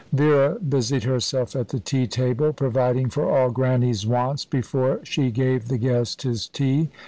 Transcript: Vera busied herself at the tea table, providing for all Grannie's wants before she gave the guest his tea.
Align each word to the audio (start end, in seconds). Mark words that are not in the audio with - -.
Vera 0.11 0.57
busied 0.59 1.03
herself 1.03 1.55
at 1.55 1.67
the 1.67 1.79
tea 1.79 2.07
table, 2.07 2.51
providing 2.53 3.07
for 3.07 3.29
all 3.29 3.51
Grannie's 3.51 4.03
wants 4.07 4.45
before 4.45 4.99
she 5.03 5.29
gave 5.29 5.67
the 5.67 5.77
guest 5.77 6.23
his 6.23 6.47
tea. 6.47 6.89